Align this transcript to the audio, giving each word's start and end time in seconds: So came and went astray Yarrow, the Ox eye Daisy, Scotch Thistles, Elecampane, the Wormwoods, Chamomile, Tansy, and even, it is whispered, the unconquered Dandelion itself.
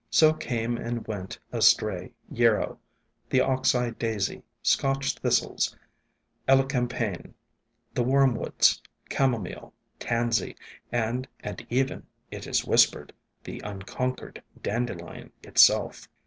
So 0.09 0.33
came 0.33 0.77
and 0.77 1.05
went 1.05 1.37
astray 1.51 2.11
Yarrow, 2.31 2.79
the 3.29 3.41
Ox 3.41 3.75
eye 3.75 3.91
Daisy, 3.91 4.41
Scotch 4.63 5.13
Thistles, 5.19 5.77
Elecampane, 6.49 7.35
the 7.93 8.03
Wormwoods, 8.03 8.81
Chamomile, 9.11 9.71
Tansy, 9.99 10.55
and 10.91 11.27
even, 11.69 12.07
it 12.31 12.47
is 12.47 12.65
whispered, 12.65 13.13
the 13.43 13.59
unconquered 13.63 14.41
Dandelion 14.63 15.31
itself. 15.43 16.07